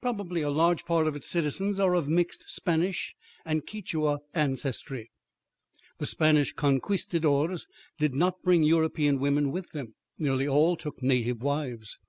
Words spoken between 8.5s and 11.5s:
European women with them. Nearly all took native